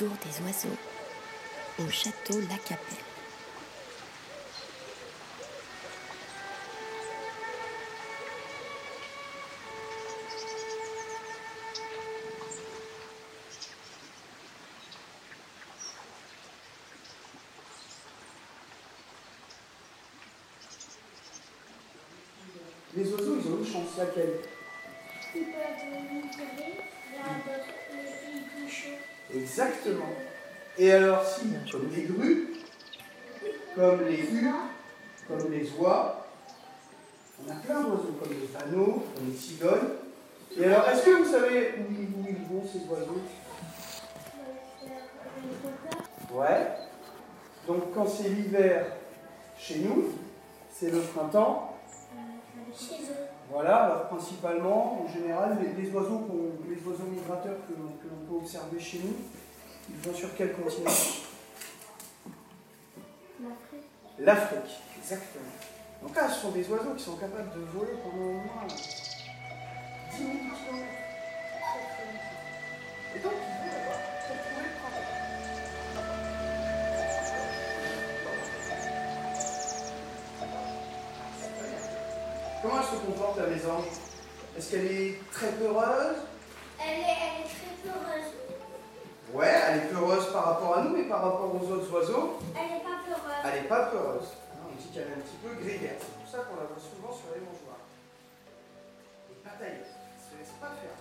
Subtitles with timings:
[0.00, 0.76] retour des oiseaux
[1.78, 2.96] au château La Capelle.
[22.96, 24.40] Les oiseaux, ils ont une chance, laquelle?
[25.34, 26.80] Ils peuvent migrer
[27.12, 29.19] vers d'autres pays plus chauds.
[29.34, 30.12] Exactement.
[30.78, 32.54] Et alors, si, comme les grues,
[33.74, 34.50] comme les hues,
[35.28, 36.26] comme les oies,
[37.46, 39.90] on a plein d'oiseaux, comme les panneaux, comme les cigognes.
[40.58, 43.20] Et alors, est-ce que vous savez où ils, vont, ces oiseaux?
[46.32, 46.66] Ouais.
[47.66, 48.86] Donc, quand c'est l'hiver
[49.58, 50.12] chez nous,
[50.72, 51.69] c'est le printemps.
[52.76, 53.26] Chez eux.
[53.50, 58.08] Voilà, alors principalement, en général, les, les oiseaux, qu'on- les oiseaux migrateurs que, l'on- que
[58.08, 59.14] l'on peut observer chez nous,
[59.88, 60.90] ils vont sur quel continent?
[63.40, 63.88] L'Afrique.
[64.18, 65.44] L'Afrique, exactement.
[66.02, 68.66] Donc là, ce sont des oiseaux qui sont capables de voler pendant au moins
[82.62, 83.84] Comment elle se comporte la mésange
[84.56, 86.16] Est-ce qu'elle est très peureuse?
[86.80, 88.28] Elle est, elle est très peureuse.
[89.32, 92.76] Ouais, elle est peureuse par rapport à nous, mais par rapport aux autres oiseaux, Elle
[92.76, 93.40] n'est pas peureuse.
[93.44, 94.28] elle n'est pas peureuse.
[94.52, 95.96] Hein, On dit qu'elle est un petit peu grégaire.
[96.00, 97.84] C'est pour ça qu'on la voit souvent sur les mangeoires.
[99.30, 99.86] Et batailleuse.
[99.88, 100.98] Elle se laisse pas faire.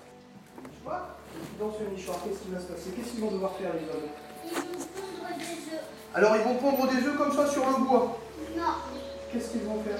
[0.64, 1.18] Tu vois?
[1.60, 2.90] Dans ce nichoir, qu'est-ce qui va se passer?
[2.96, 4.14] Qu'est-ce qu'ils vont devoir faire les oiseaux
[4.46, 5.84] Ils vont pondre des œufs.
[6.16, 8.18] Alors ils vont pondre des œufs comme ça sur le bois?
[8.56, 8.74] Non.
[9.34, 10.00] Qu'est-ce qu'ils vont faire?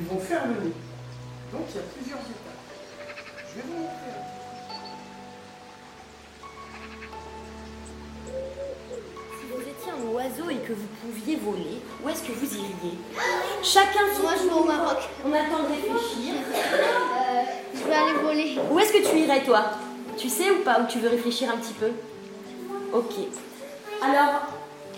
[0.00, 0.72] Ils vont faire le nid.
[1.52, 2.62] Donc il y a plusieurs étapes.
[3.48, 4.14] Je vais vous montrer.
[9.38, 12.98] Si vous étiez un oiseau et que vous pouviez voler, où est-ce que vous iriez?
[13.62, 14.98] Chacun son Moi, je vais au Maroc.
[15.24, 16.34] On attend de réfléchir.
[16.34, 17.42] Euh,
[17.74, 18.58] je vais aller voler.
[18.70, 19.64] Où est-ce que tu irais toi?
[20.16, 21.90] Tu sais ou pas Ou tu veux réfléchir un petit peu?
[22.92, 23.14] Ok.
[24.02, 24.42] Alors,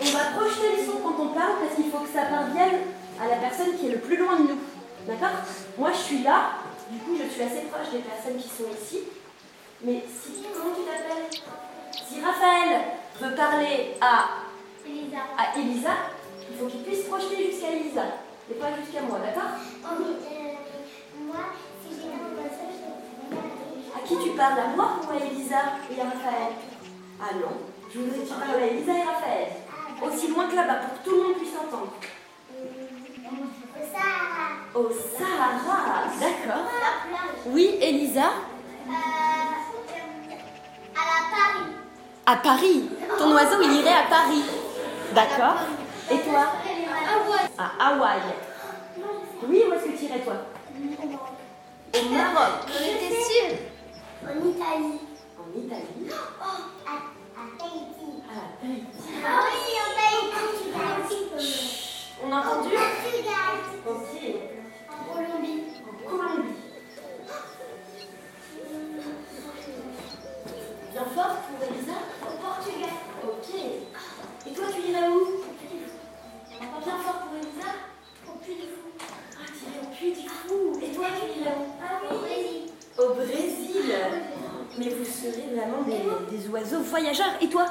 [0.01, 2.79] on va projeter le son quand on parle parce qu'il faut que ça parvienne
[3.21, 4.59] à la personne qui est le plus loin de nous.
[5.07, 5.39] D'accord?
[5.77, 6.51] Moi je suis là,
[6.91, 9.03] du coup je suis assez proche des personnes qui sont ici.
[9.81, 11.31] Mais si, comment tu t'appelles?
[11.91, 12.81] Si Raphaël
[13.21, 14.43] veut parler à,
[14.85, 15.17] Elisa.
[15.37, 15.91] à Elisa,
[16.49, 18.03] il faut qu'il puisse projeter jusqu'à Elisa
[18.51, 19.51] et pas jusqu'à moi, d'accord?
[19.83, 21.53] Oh, mais, euh, moi,
[21.83, 22.27] si j'ai un.
[23.95, 26.53] À qui tu parles À moi ou à Elisa et à Raphaël?
[27.21, 27.53] Ah non,
[27.93, 29.47] je voudrais que tu parles à Elisa et Raphaël.
[30.03, 31.93] Aussi loin que là-bas pour que tout le monde puisse entendre.
[34.77, 35.49] Au Sahara.
[35.55, 36.65] Au Sahara, d'accord.
[36.71, 37.35] La plage.
[37.47, 38.29] Oui, Elisa
[38.87, 38.91] Euh,
[40.95, 41.69] à la Paris.
[42.25, 42.89] À Paris.
[43.17, 44.43] Ton oiseau, il irait à Paris.
[45.15, 45.57] D'accord.
[46.11, 46.45] Et toi?
[47.57, 48.21] À Hawaï.
[49.47, 50.33] Oui, où est-ce que tu irais toi?
[51.95, 52.53] Au Maroc.
[52.67, 53.57] J'étais sûre.
[54.23, 54.99] En Italie.
[55.39, 56.05] En Italie.
[56.11, 58.09] Oh, à, à Tahiti.
[58.29, 59.09] À Tahiti.
[59.25, 59.56] Ah oui,
[82.09, 82.71] Au Brésil.
[82.97, 83.93] Au Brésil.
[84.77, 87.33] Mais vous serez vraiment des, des oiseaux voyageurs.
[87.41, 87.65] Et toi?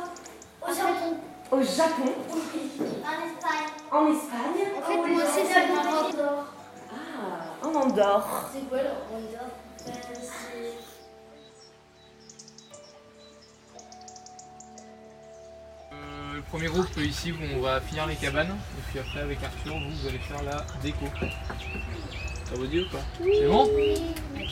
[0.62, 1.16] Au Japon.
[1.52, 2.12] Au Japon.
[2.30, 3.68] En Espagne.
[3.92, 4.62] En Espagne?
[4.76, 6.14] En fait, moi aussi, c'est le Maroc.
[6.90, 8.50] Ah, en Andorre.
[8.52, 9.44] C'est quoi le Honda
[15.92, 19.38] Euh, le premier groupe ici où on va finir les cabanes et puis après avec
[19.42, 21.06] Arthur vous, vous allez faire la déco.
[22.46, 23.68] Ça vous dit ou pas C'est bon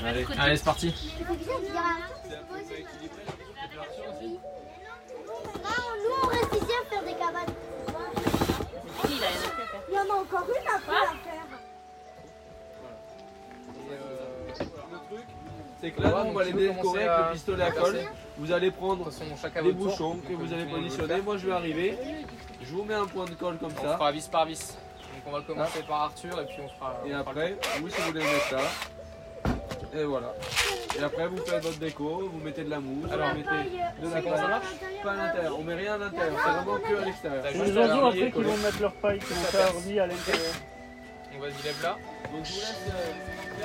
[0.05, 0.94] Allez, allez c'est parti.
[6.02, 7.55] nous on reste ici à faire des cabanes.
[9.88, 11.46] Il y en a encore une après à faire.
[14.90, 15.26] Le truc,
[15.81, 18.00] c'est que là, nous, on va les décorer avec le pistolet à colle.
[18.38, 19.08] Vous allez prendre
[19.40, 21.20] chacun les bouchons que vous allez positionner.
[21.20, 21.97] Moi, je vais arriver.
[22.62, 23.94] Je vous mets un point de colle comme On ça.
[23.94, 24.76] fera vis par vis.
[25.26, 27.00] On va commencer par Arthur et puis on fera.
[27.05, 28.61] Et on fera après, vous, si vous voulez mettre ça.
[29.94, 30.35] Et voilà.
[30.99, 32.29] Et après, vous faites votre déco.
[32.32, 33.11] Vous mettez de la mousse.
[33.12, 34.67] Alors, vous mettez de la comment ça marche
[35.03, 35.59] Pas à l'intérieur.
[35.59, 36.41] On met rien à l'intérieur.
[36.44, 37.44] C'est vraiment que à l'extérieur.
[37.53, 40.55] Les oiseaux après qui vont mettre leur paille qui vont Ça faire à l'intérieur.
[41.37, 41.99] On va se lève là.
[42.32, 43.65] Donc, je vous laisse euh,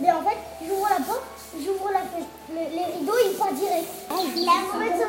[0.00, 1.26] Mais en fait, j'ouvre la porte,
[1.58, 3.88] j'ouvre la fenêtre, le- les rideaux, il part direct.
[4.36, 5.08] Il a reflet sur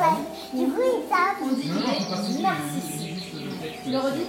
[0.00, 0.12] la
[0.58, 1.38] Du coup, il tape.
[1.42, 3.22] On dit qu'il est narcissique.
[3.84, 4.26] Tu le redis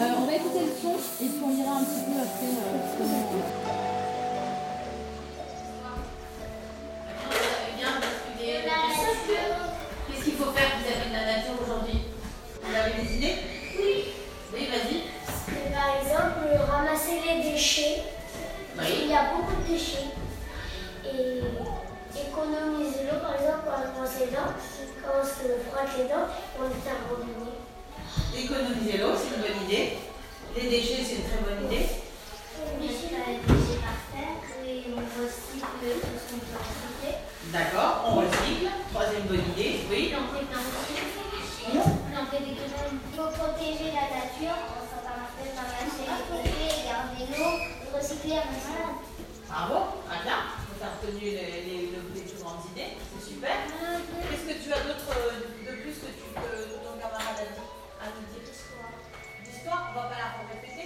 [0.00, 2.46] Euh, On va écouter le son et puis on ira un petit peu après.
[2.46, 3.26] euh, comment-
[10.08, 12.00] Qu'est-ce qu'il faut faire vis-à-vis de la nature aujourd'hui?
[12.62, 13.36] Vous avez des idées?
[19.78, 20.10] Déchets.
[21.06, 21.38] Et
[22.18, 24.50] économiser l'eau, par exemple, quand on les dents,
[25.00, 26.26] quand on se frotte les dents,
[26.58, 27.54] on est un robinet.
[28.34, 29.86] Économiser l'eau, c'est une bonne idée.
[30.56, 31.86] Les déchets, c'est une très bonne idée.
[37.52, 38.66] D'accord, on recycle.
[38.92, 39.72] Troisième bonne idée.
[39.90, 40.10] Oui.
[40.10, 40.44] Planter
[42.44, 42.98] des graines.
[43.10, 44.58] Il faut protéger la nature,
[44.90, 47.52] ça va marcher par lâcher les déchets, garder l'eau,
[47.94, 48.92] recycler maximum.
[49.48, 50.44] Bravo, très bien.
[50.78, 53.56] Tu as retenu les, les, les, plus grandes idées, c'est super.
[54.30, 57.66] Qu'est-ce que tu as d'autre euh, de plus que, tu, ton camarade a dit
[57.98, 58.44] à nous dire?
[59.44, 60.77] L'histoire, on ne va pas la répéter.